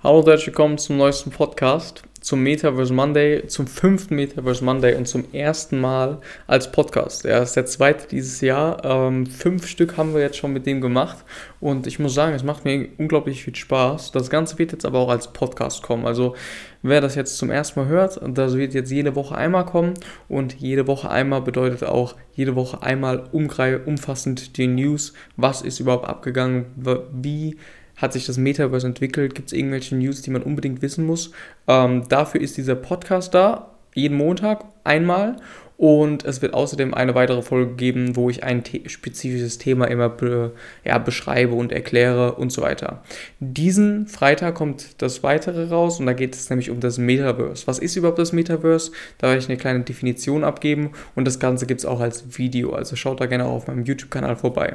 [0.00, 5.24] Hallo herzlich willkommen zum neuesten Podcast, zum Metaverse Monday, zum fünften Metaverse Monday und zum
[5.32, 7.24] ersten Mal als Podcast.
[7.24, 8.84] Er ist der zweite dieses Jahr.
[8.84, 11.24] Ähm, fünf Stück haben wir jetzt schon mit dem gemacht
[11.58, 14.12] und ich muss sagen, es macht mir unglaublich viel Spaß.
[14.12, 16.06] Das Ganze wird jetzt aber auch als Podcast kommen.
[16.06, 16.36] Also
[16.82, 19.94] wer das jetzt zum ersten Mal hört, das wird jetzt jede Woche einmal kommen
[20.28, 25.12] und jede Woche einmal bedeutet auch jede Woche einmal umfassend die News.
[25.36, 26.66] Was ist überhaupt abgegangen?
[27.10, 27.56] Wie
[27.98, 29.34] hat sich das Metaverse entwickelt?
[29.34, 31.32] Gibt es irgendwelche News, die man unbedingt wissen muss?
[31.66, 35.36] Ähm, dafür ist dieser Podcast da, jeden Montag einmal.
[35.76, 40.08] Und es wird außerdem eine weitere Folge geben, wo ich ein the spezifisches Thema immer
[40.08, 40.52] be
[40.84, 43.04] ja, beschreibe und erkläre und so weiter.
[43.38, 47.68] Diesen Freitag kommt das weitere raus und da geht es nämlich um das Metaverse.
[47.68, 48.90] Was ist überhaupt das Metaverse?
[49.18, 52.72] Da werde ich eine kleine Definition abgeben und das Ganze gibt es auch als Video.
[52.72, 54.74] Also schaut da gerne auch auf meinem YouTube-Kanal vorbei.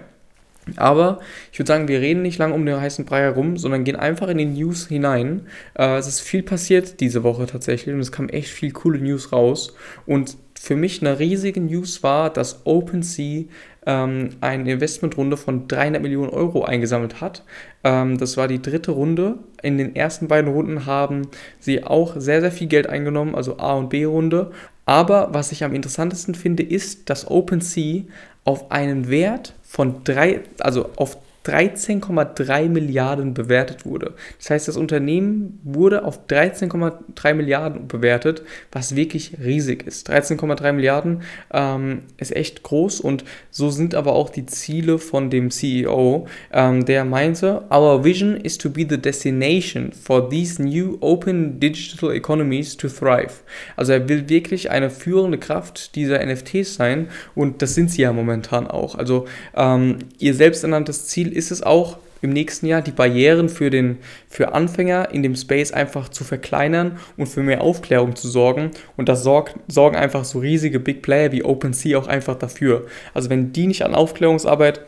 [0.77, 1.20] Aber
[1.52, 4.27] ich würde sagen, wir reden nicht lange um den heißen Brei herum, sondern gehen einfach
[4.27, 5.47] in die News hinein.
[5.78, 9.31] Äh, es ist viel passiert diese Woche tatsächlich und es kam echt viel coole News
[9.31, 9.73] raus.
[10.05, 13.44] Und für mich eine riesige News war, dass OpenSea
[13.86, 17.44] ähm, eine Investmentrunde von 300 Millionen Euro eingesammelt hat.
[17.83, 19.39] Ähm, das war die dritte Runde.
[19.61, 21.23] In den ersten beiden Runden haben
[21.59, 24.52] sie auch sehr, sehr viel Geld eingenommen, also A- und B-Runde.
[24.86, 28.03] Aber was ich am interessantesten finde, ist, dass OpenSea
[28.44, 34.13] auf einen Wert von drei, also auf 13,3 Milliarden bewertet wurde.
[34.39, 40.09] Das heißt, das Unternehmen wurde auf 13,3 Milliarden bewertet, was wirklich riesig ist.
[40.09, 45.52] 13,3 Milliarden ähm, ist echt groß und so sind aber auch die Ziele von dem
[45.52, 51.59] CEO, ähm, der meinte, Our vision is to be the destination for these new open
[51.59, 53.44] digital economies to thrive.
[53.75, 58.14] Also er will wirklich eine führende Kraft dieser NFTs sein und das sind sie ja
[58.14, 58.95] momentan auch.
[58.95, 63.98] Also ähm, ihr selbsternanntes Ziel ist es auch, im nächsten Jahr die Barrieren für, den,
[64.30, 68.72] für Anfänger in dem Space einfach zu verkleinern und für mehr Aufklärung zu sorgen.
[68.95, 72.88] Und das sorgt, sorgen einfach so riesige Big Player wie OpenSea auch einfach dafür.
[73.14, 74.80] Also wenn die nicht an Aufklärungsarbeit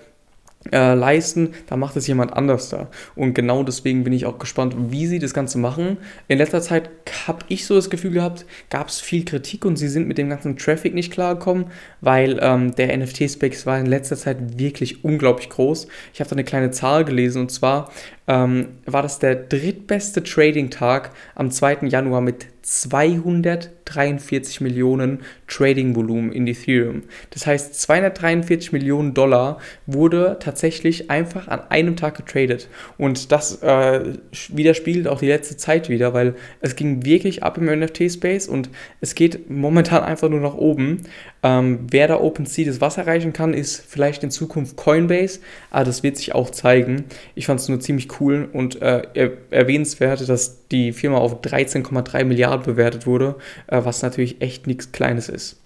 [0.71, 2.87] äh, leisten, da macht es jemand anders da.
[3.15, 5.97] Und genau deswegen bin ich auch gespannt, wie sie das Ganze machen.
[6.27, 6.89] In letzter Zeit
[7.27, 10.29] habe ich so das Gefühl gehabt, gab es viel Kritik und sie sind mit dem
[10.29, 11.65] ganzen Traffic nicht klargekommen,
[12.01, 15.87] weil ähm, der NFT-Space war in letzter Zeit wirklich unglaublich groß.
[16.13, 17.91] Ich habe da eine kleine Zahl gelesen und zwar
[18.27, 21.87] ähm, war das der drittbeste Trading-Tag am 2.
[21.87, 27.03] Januar mit 243 Millionen Trading-Volumen in Ethereum.
[27.29, 32.67] Das heißt, 243 Millionen Dollar wurde tatsächlich einfach an einem Tag getradet.
[32.97, 34.13] Und das äh,
[34.49, 39.13] widerspiegelt auch die letzte Zeit wieder, weil es ging wirklich ab im NFT-Space und es
[39.13, 41.03] geht momentan einfach nur nach oben.
[41.43, 45.39] Ähm, wer da OpenSea das Wasser erreichen kann, ist vielleicht in Zukunft Coinbase,
[45.69, 47.03] aber das wird sich auch zeigen.
[47.35, 49.03] Ich fand es nur ziemlich cool und äh,
[49.51, 53.35] erwähnenswert, dass die Firma auf 13,3 Milliarden bewertet wurde,
[53.67, 55.61] äh, was natürlich echt nichts Kleines ist.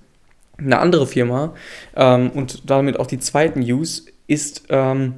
[0.57, 1.53] Eine andere Firma
[1.95, 5.15] ähm, und damit auch die zweiten News ist ähm,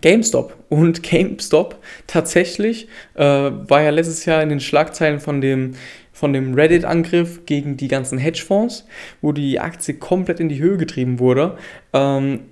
[0.00, 0.56] GameStop.
[0.68, 5.74] Und GameStop tatsächlich äh, war ja letztes Jahr in den Schlagzeilen von dem
[6.14, 8.86] von dem Reddit-Angriff gegen die ganzen Hedgefonds,
[9.20, 11.58] wo die Aktie komplett in die Höhe getrieben wurde.
[11.92, 12.42] Ähm,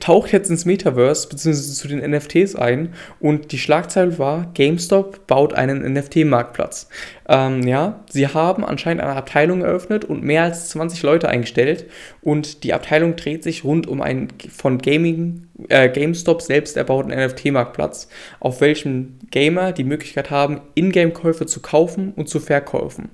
[0.00, 1.52] taucht jetzt ins Metaverse bzw.
[1.52, 6.88] zu den NFTs ein und die Schlagzeile war, GameStop baut einen NFT-Marktplatz.
[7.28, 11.86] Ähm, ja, sie haben anscheinend eine Abteilung eröffnet und mehr als 20 Leute eingestellt
[12.20, 18.08] und die Abteilung dreht sich rund um einen von Gaming, äh, GameStop selbst erbauten NFT-Marktplatz,
[18.40, 23.10] auf welchem Gamer die Möglichkeit haben, Ingame-Käufe zu kaufen und zu verkaufen.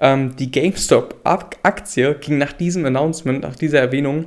[0.00, 4.26] Ähm, die GameStop-Aktie ging nach diesem Announcement, nach dieser Erwähnung,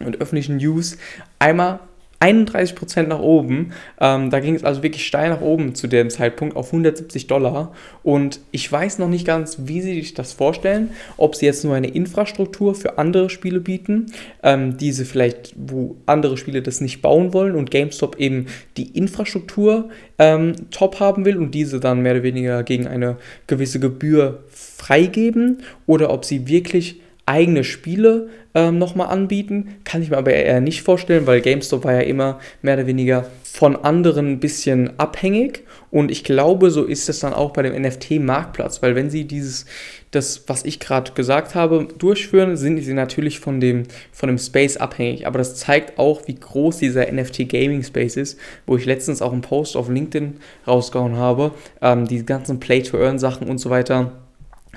[0.00, 0.96] und öffentlichen News
[1.38, 1.80] einmal
[2.24, 3.72] 31% nach oben.
[4.00, 7.72] Ähm, da ging es also wirklich steil nach oben zu dem Zeitpunkt auf 170 Dollar.
[8.02, 10.90] Und ich weiß noch nicht ganz, wie sie sich das vorstellen.
[11.16, 14.06] Ob sie jetzt nur eine Infrastruktur für andere Spiele bieten,
[14.42, 18.46] ähm, diese vielleicht, wo andere Spiele das nicht bauen wollen und GameStop eben
[18.76, 23.16] die Infrastruktur ähm, top haben will und diese dann mehr oder weniger gegen eine
[23.46, 25.58] gewisse Gebühr freigeben.
[25.86, 29.76] Oder ob sie wirklich eigene Spiele ähm, nochmal anbieten.
[29.84, 33.26] Kann ich mir aber eher nicht vorstellen, weil GameStop war ja immer mehr oder weniger
[33.42, 35.62] von anderen ein bisschen abhängig.
[35.90, 39.64] Und ich glaube, so ist es dann auch bei dem NFT-Marktplatz, weil wenn sie dieses,
[40.10, 44.76] das, was ich gerade gesagt habe, durchführen, sind sie natürlich von dem, von dem Space
[44.76, 45.26] abhängig.
[45.26, 49.76] Aber das zeigt auch, wie groß dieser NFT-Gaming-Space ist, wo ich letztens auch einen Post
[49.76, 50.34] auf LinkedIn
[50.66, 51.52] rausgehauen habe.
[51.80, 54.12] Ähm, die ganzen Play-to-Earn-Sachen und so weiter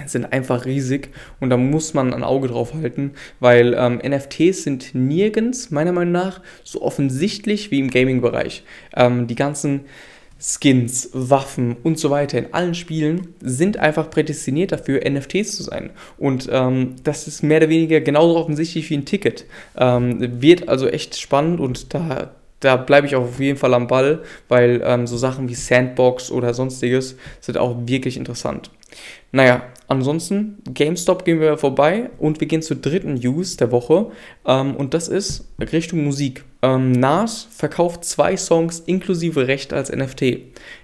[0.06, 1.10] sind einfach riesig
[1.40, 6.14] und da muss man ein Auge drauf halten, weil ähm, NFTs sind nirgends, meiner Meinung
[6.14, 8.64] nach, so offensichtlich wie im Gaming-Bereich.
[8.96, 9.82] Ähm, die ganzen
[10.40, 15.90] Skins, Waffen und so weiter in allen Spielen sind einfach prädestiniert dafür, NFTs zu sein.
[16.18, 19.46] Und ähm, das ist mehr oder weniger genauso offensichtlich wie ein Ticket.
[19.76, 23.88] Ähm, wird also echt spannend und da, da bleibe ich auch auf jeden Fall am
[23.88, 28.70] Ball, weil ähm, so Sachen wie Sandbox oder sonstiges sind auch wirklich interessant.
[29.32, 34.08] Naja, ansonsten, GameStop gehen wir vorbei und wir gehen zur dritten News der Woche.
[34.46, 36.44] Ähm, und das ist Richtung Musik.
[36.62, 40.40] Ähm, Nas verkauft zwei Songs inklusive Recht als NFT.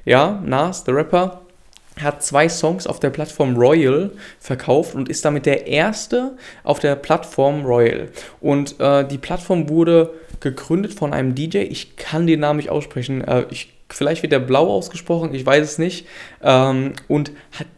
[0.06, 1.42] Ja, Nas, der Rapper,
[2.01, 6.95] hat zwei Songs auf der Plattform Royal verkauft und ist damit der erste auf der
[6.95, 8.09] Plattform Royal.
[8.42, 13.21] Und äh, die Plattform wurde gegründet von einem DJ, ich kann den Namen nicht aussprechen,
[13.21, 16.07] äh, ich vielleicht wird der blau ausgesprochen, ich weiß es nicht.
[16.41, 17.31] Ähm, und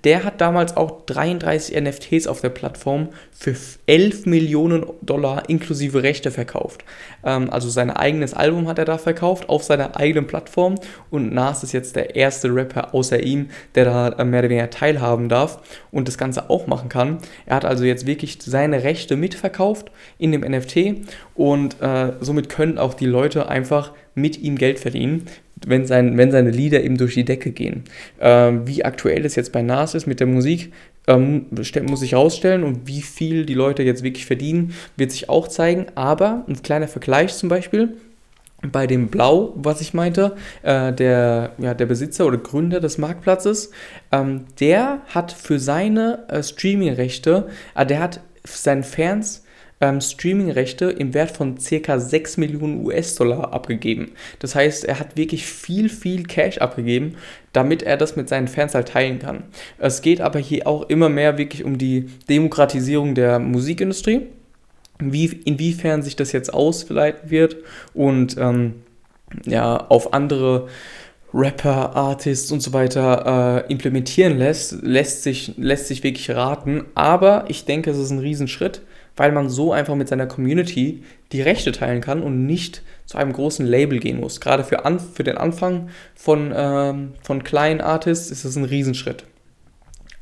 [0.04, 3.56] der hat damals auch 33 NFTs auf der Plattform für
[3.88, 6.84] 11 Millionen Dollar inklusive Rechte verkauft.
[7.24, 10.76] Ähm, also sein eigenes Album hat er da verkauft auf seiner eigenen Plattform
[11.10, 14.70] und Nas ist jetzt der erste Rapper außer ihm, der da äh, mehr oder weniger
[14.70, 15.60] teilhaben darf
[15.92, 17.18] und das Ganze auch machen kann.
[17.46, 22.78] Er hat also jetzt wirklich seine Rechte mitverkauft in dem NFT und äh, somit können
[22.78, 25.26] auch die Leute einfach mit ihm Geld verdienen,
[25.66, 27.84] wenn, sein, wenn seine Lieder eben durch die Decke gehen.
[28.20, 30.72] Ähm, wie aktuell es jetzt bei Nas ist mit der Musik,
[31.08, 35.48] ähm, muss sich herausstellen und wie viel die Leute jetzt wirklich verdienen, wird sich auch
[35.48, 35.88] zeigen.
[35.96, 37.96] Aber ein kleiner Vergleich zum Beispiel.
[38.72, 43.70] Bei dem Blau, was ich meinte, äh, der, ja, der Besitzer oder Gründer des Marktplatzes,
[44.12, 49.45] ähm, der hat für seine äh, Streaming-Rechte, äh, der hat seinen Fans
[49.82, 52.00] ähm, Streaming-Rechte im Wert von ca.
[52.00, 54.12] 6 Millionen US-Dollar abgegeben.
[54.40, 57.16] Das heißt, er hat wirklich viel, viel Cash abgegeben,
[57.54, 59.44] damit er das mit seinen Fans halt teilen kann.
[59.78, 64.28] Es geht aber hier auch immer mehr wirklich um die Demokratisierung der Musikindustrie,
[65.00, 67.58] wie, inwiefern sich das jetzt ausleiten wird
[67.94, 68.76] und ähm,
[69.46, 70.68] ja, auf andere
[71.34, 76.86] Rapper, Artists und so weiter äh, implementieren lässt, lässt sich, lässt sich wirklich raten.
[76.96, 78.82] Aber ich denke, es ist ein Riesenschritt
[79.16, 83.34] weil man so einfach mit seiner Community die Rechte teilen kann und nicht zu einem
[83.34, 84.42] großen Label gehen muss.
[84.42, 89.26] Gerade für, an, für den Anfang von, ähm, von kleinen Artists ist das ein Riesenschritt.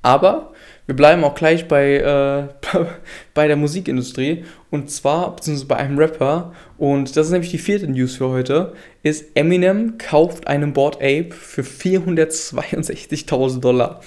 [0.01, 0.51] Aber
[0.85, 2.47] wir bleiben auch gleich bei, äh,
[3.33, 7.87] bei der Musikindustrie und zwar, beziehungsweise bei einem Rapper und das ist nämlich die vierte
[7.87, 14.01] News für heute, ist Eminem kauft einen Board Ape für 462.000 Dollar.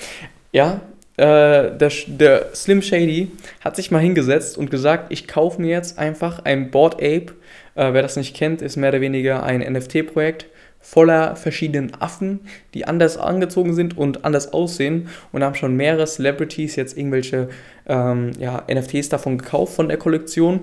[0.53, 0.83] Ja,
[1.17, 3.31] äh, der, der, Slim Shady
[3.61, 7.33] hat sich mal hingesetzt und gesagt, ich kaufe mir jetzt einfach ein Board Ape.
[7.75, 10.47] Äh, wer das nicht kennt, ist mehr oder weniger ein NFT-Projekt
[10.81, 12.41] voller verschiedenen Affen,
[12.73, 15.09] die anders angezogen sind und anders aussehen.
[15.33, 17.49] Und haben schon mehrere Celebrities jetzt irgendwelche
[17.89, 20.61] ähm, ja, NFTs davon gekauft von der Kollektion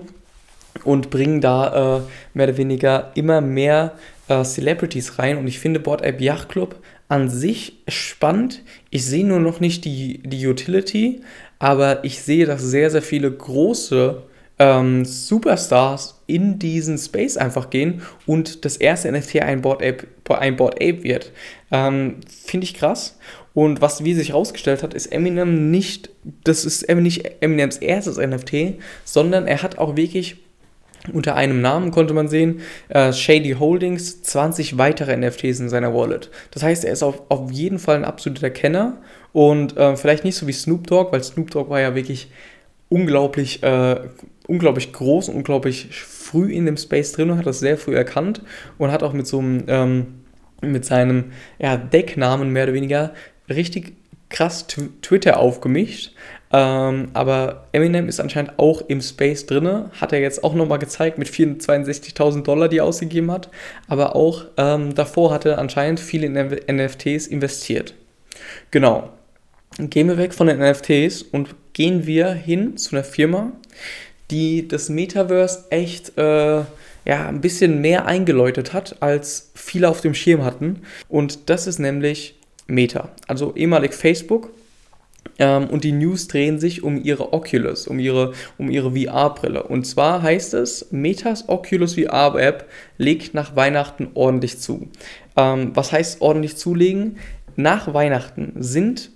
[0.84, 2.00] und bringen da äh,
[2.32, 3.92] mehr oder weniger immer mehr
[4.28, 5.36] äh, Celebrities rein.
[5.36, 6.76] Und ich finde Board Ape Yacht Club
[7.14, 8.62] an sich spannend.
[8.90, 11.20] Ich sehe nur noch nicht die, die Utility,
[11.60, 14.20] aber ich sehe, dass sehr, sehr viele große
[14.58, 20.08] ähm, Superstars in diesen Space einfach gehen und das erste NFT ein Board Ape,
[20.40, 21.30] ein Board Ape wird.
[21.70, 23.16] Ähm, Finde ich krass.
[23.52, 26.10] Und was wie sich herausgestellt hat, ist Eminem nicht,
[26.42, 30.38] das ist nicht Eminems erstes NFT, sondern er hat auch wirklich
[31.12, 36.30] unter einem Namen konnte man sehen, äh, Shady Holdings, 20 weitere NFTs in seiner Wallet.
[36.50, 38.98] Das heißt, er ist auf, auf jeden Fall ein absoluter Kenner
[39.32, 42.30] und äh, vielleicht nicht so wie Snoop Dogg, weil Snoop Dogg war ja wirklich
[42.88, 43.96] unglaublich, äh,
[44.46, 48.42] unglaublich groß und unglaublich früh in dem Space drin und hat das sehr früh erkannt
[48.78, 50.06] und hat auch mit so einem, ähm,
[50.62, 53.12] mit seinem ja, Decknamen mehr oder weniger
[53.48, 53.94] richtig
[54.30, 54.66] krass
[55.02, 56.12] Twitter aufgemischt.
[56.54, 59.86] Ähm, aber Eminem ist anscheinend auch im Space drin.
[60.00, 63.48] Hat er jetzt auch nochmal gezeigt mit 462.000 Dollar, die er ausgegeben hat.
[63.88, 67.94] Aber auch ähm, davor hat er anscheinend viele NFTs investiert.
[68.70, 69.10] Genau.
[69.78, 73.50] Gehen wir weg von den NFTs und gehen wir hin zu einer Firma,
[74.30, 76.58] die das Metaverse echt äh,
[77.04, 80.82] ja, ein bisschen mehr eingeläutet hat, als viele auf dem Schirm hatten.
[81.08, 82.36] Und das ist nämlich
[82.68, 84.50] Meta, also ehemalig Facebook.
[85.38, 89.62] Ähm, und die News drehen sich um ihre Oculus, um ihre, um ihre VR-Brille.
[89.64, 94.88] Und zwar heißt es, Metas Oculus VR-App legt nach Weihnachten ordentlich zu.
[95.36, 97.18] Ähm, was heißt ordentlich zulegen?
[97.56, 99.10] Nach Weihnachten sind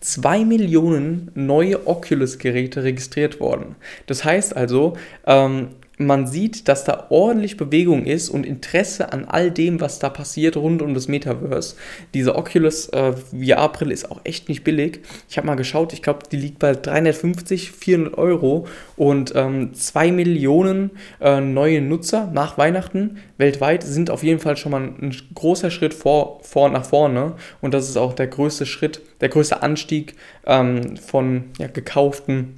[0.00, 3.76] 2 Millionen neue Oculus-Geräte registriert worden.
[4.06, 4.96] Das heißt also,
[5.26, 10.10] ähm, man sieht, dass da ordentlich Bewegung ist und Interesse an all dem, was da
[10.10, 11.76] passiert rund um das Metaverse.
[12.12, 15.00] Diese Oculus äh, VR-Brille ist auch echt nicht billig.
[15.28, 20.12] Ich habe mal geschaut, ich glaube, die liegt bei 350, 400 Euro und ähm, 2
[20.12, 25.70] Millionen äh, neue Nutzer nach Weihnachten weltweit sind auf jeden Fall schon mal ein großer
[25.70, 30.14] Schritt vor, vor nach vorne und das ist auch der größte Schritt, der größte Anstieg
[30.46, 32.54] ähm, von ja, gekauften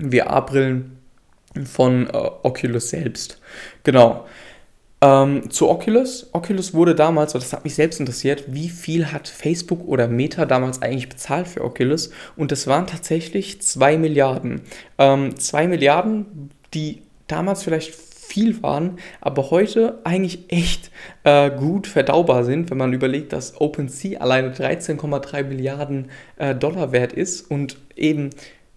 [0.00, 0.98] VR-Brillen
[1.64, 3.40] von äh, Oculus selbst.
[3.82, 4.26] Genau.
[5.00, 6.30] Ähm, zu Oculus.
[6.32, 10.80] Oculus wurde damals, das hat mich selbst interessiert, wie viel hat Facebook oder Meta damals
[10.80, 12.10] eigentlich bezahlt für Oculus?
[12.36, 14.62] Und das waren tatsächlich 2 Milliarden.
[14.96, 20.90] 2 ähm, Milliarden, die damals vielleicht viel waren, aber heute eigentlich echt
[21.24, 27.12] äh, gut verdaubar sind, wenn man überlegt, dass OpenSea alleine 13,3 Milliarden äh, Dollar wert
[27.12, 28.30] ist und eben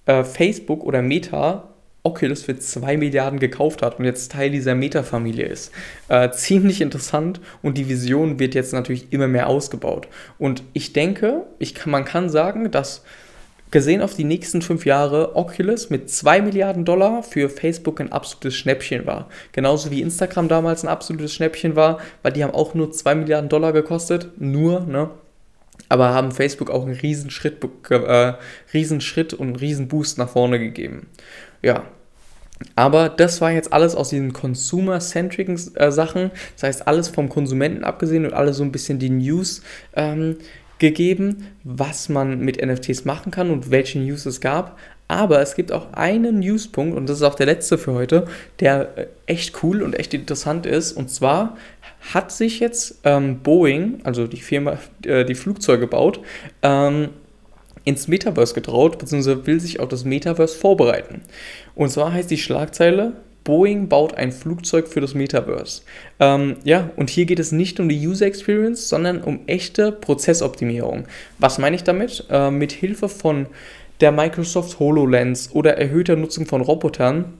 [0.06, 1.70] äh, Facebook oder Meta
[2.08, 5.74] Oculus für 2 Milliarden gekauft hat und jetzt Teil dieser Meta-Familie ist.
[6.08, 10.08] Äh, ziemlich interessant und die Vision wird jetzt natürlich immer mehr ausgebaut.
[10.40, 13.04] Und ich denke, ich kann, man kann sagen, dass
[13.72, 18.56] gesehen auf die nächsten fünf Jahre Oculus mit 2 Milliarden Dollar für Facebook ein absolutes
[18.56, 19.28] Schnäppchen war.
[19.52, 23.50] Genauso wie Instagram damals ein absolutes Schnäppchen war, weil die haben auch nur 2 Milliarden
[23.50, 24.30] Dollar gekostet.
[24.38, 25.10] Nur, ne?
[25.90, 28.34] Aber haben Facebook auch einen Riesenschritt, äh,
[28.74, 31.08] Riesenschritt und einen Riesenboost nach vorne gegeben.
[31.62, 31.84] Ja,
[32.76, 37.84] aber das war jetzt alles aus diesen consumer-centric äh, Sachen, das heißt alles vom Konsumenten
[37.84, 39.62] abgesehen und alles so ein bisschen die News
[39.96, 40.38] ähm,
[40.80, 44.78] gegeben, was man mit NFTs machen kann und welche News es gab.
[45.08, 48.26] Aber es gibt auch einen Newspunkt, und das ist auch der letzte für heute,
[48.60, 50.92] der äh, echt cool und echt interessant ist.
[50.92, 51.56] Und zwar
[52.14, 56.20] hat sich jetzt ähm, Boeing, also die Firma, äh, die Flugzeuge baut,
[56.62, 57.10] ähm,
[57.88, 61.22] ins Metaverse getraut, beziehungsweise will sich auf das Metaverse vorbereiten.
[61.74, 63.14] Und zwar heißt die Schlagzeile,
[63.46, 65.84] Boeing baut ein Flugzeug für das Metaverse.
[66.20, 71.06] Ähm, ja, und hier geht es nicht um die User Experience, sondern um echte Prozessoptimierung.
[71.40, 72.26] Was meine ich damit?
[72.30, 73.48] Äh, mit Hilfe von
[74.02, 77.36] der Microsoft HoloLens oder erhöhter Nutzung von Robotern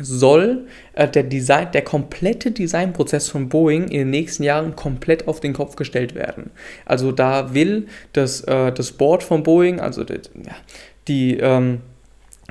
[0.00, 5.40] soll äh, der, Design, der komplette Designprozess von Boeing in den nächsten Jahren komplett auf
[5.40, 6.50] den Kopf gestellt werden.
[6.84, 10.20] Also da will das, äh, das Board von Boeing, also die,
[11.08, 11.80] die ähm,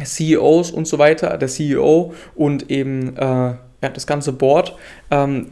[0.04, 4.76] CEOs und so weiter, der CEO und eben äh, ja, das ganze Board,
[5.10, 5.48] ähm,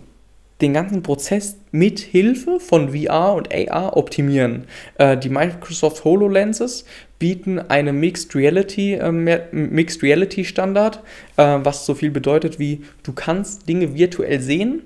[0.62, 4.66] den ganzen Prozess mit Hilfe von VR und AR optimieren.
[4.98, 6.86] Äh, die Microsoft HoloLenses
[7.18, 9.12] bieten eine Mixed Reality, äh,
[9.52, 11.02] Mixed Reality Standard,
[11.38, 14.82] äh, was so viel bedeutet wie du kannst Dinge virtuell sehen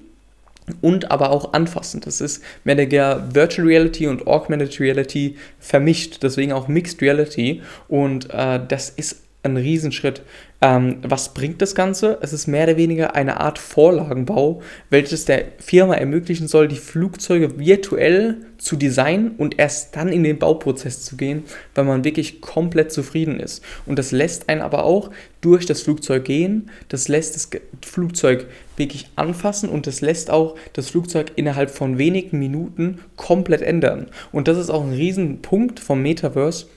[0.81, 2.01] und aber auch anfassen.
[2.01, 8.29] Das ist mehr der Virtual Reality und Augmented Reality vermischt, deswegen auch Mixed Reality und
[8.31, 10.21] äh, das ist ein Riesenschritt.
[10.61, 12.17] Ähm, was bringt das Ganze?
[12.21, 17.59] Es ist mehr oder weniger eine Art Vorlagenbau, welches der Firma ermöglichen soll, die Flugzeuge
[17.59, 21.43] virtuell zu designen und erst dann in den Bauprozess zu gehen,
[21.75, 23.61] weil man wirklich komplett zufrieden ist.
[23.85, 27.49] Und das lässt einen aber auch durch das Flugzeug gehen, das lässt das
[27.85, 28.47] Flugzeug
[28.77, 34.07] wirklich anfassen und das lässt auch das Flugzeug innerhalb von wenigen Minuten komplett ändern.
[34.31, 36.67] Und das ist auch ein Riesenpunkt vom Metaverse,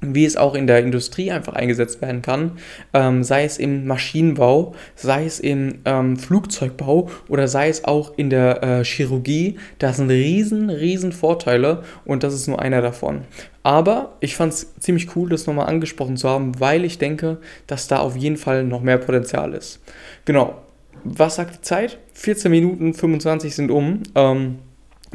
[0.00, 2.52] wie es auch in der Industrie einfach eingesetzt werden kann,
[2.92, 8.30] ähm, sei es im Maschinenbau, sei es im ähm, Flugzeugbau oder sei es auch in
[8.30, 9.56] der äh, Chirurgie.
[9.78, 13.22] Das sind riesen, riesen Vorteile und das ist nur einer davon.
[13.62, 17.88] Aber ich fand es ziemlich cool, das nochmal angesprochen zu haben, weil ich denke, dass
[17.88, 19.80] da auf jeden Fall noch mehr Potenzial ist.
[20.26, 20.60] Genau.
[21.06, 21.98] Was sagt die Zeit?
[22.14, 24.02] 14 Minuten 25 sind um.
[24.14, 24.58] Ähm,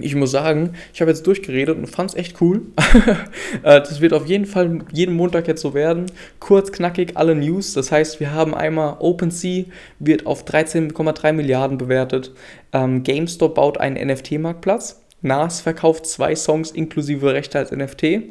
[0.01, 2.61] ich muss sagen, ich habe jetzt durchgeredet und fand es echt cool.
[3.63, 6.05] Äh, das wird auf jeden Fall jeden Montag jetzt so werden.
[6.39, 7.73] Kurz, knackig, alle News.
[7.73, 9.65] Das heißt, wir haben einmal OpenSea,
[9.97, 12.31] wird auf 13,3 Milliarden bewertet.
[12.71, 15.01] Ähm, GameStop baut einen NFT-Marktplatz.
[15.21, 18.21] NAS verkauft zwei Songs inklusive Rechte als NFT.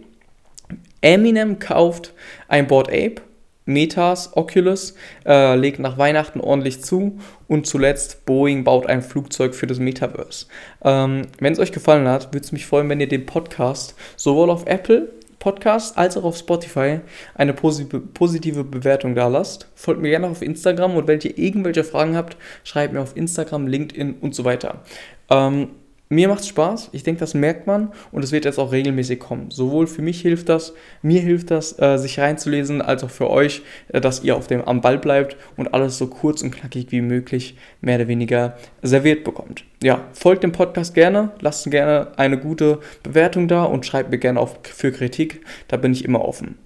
[1.01, 2.15] Eminem kauft
[2.49, 3.23] ein Board Ape.
[3.69, 4.95] Metas, Oculus,
[5.25, 10.47] äh, legt nach Weihnachten ordentlich zu und zuletzt Boeing baut ein Flugzeug für das Metaverse.
[10.83, 14.51] Ähm, wenn es euch gefallen hat, würde es mich freuen, wenn ihr den Podcast sowohl
[14.51, 17.01] auf Apple Podcast als auch auf Spotify
[17.35, 19.69] eine positive Bewertung da lasst.
[19.75, 23.67] Folgt mir gerne auf Instagram und wenn ihr irgendwelche Fragen habt, schreibt mir auf Instagram,
[23.67, 24.83] LinkedIn und so weiter.
[25.31, 25.69] Ähm,
[26.09, 29.19] mir macht es Spaß, ich denke, das merkt man und es wird jetzt auch regelmäßig
[29.19, 29.51] kommen.
[29.51, 33.63] Sowohl für mich hilft das, mir hilft das, äh, sich reinzulesen, als auch für euch,
[33.89, 37.01] äh, dass ihr auf dem am Ball bleibt und alles so kurz und knackig wie
[37.01, 39.65] möglich mehr oder weniger serviert bekommt.
[39.83, 44.41] Ja, folgt dem Podcast gerne, lasst gerne eine gute Bewertung da und schreibt mir gerne
[44.41, 46.57] auch für Kritik, da bin ich immer offen.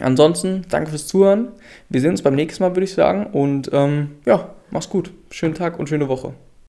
[0.00, 1.48] Ansonsten, danke fürs Zuhören.
[1.90, 3.26] Wir sehen uns beim nächsten Mal, würde ich sagen.
[3.26, 5.12] Und ähm, ja, Mach's gut.
[5.30, 6.32] Schönen Tag und schöne Woche.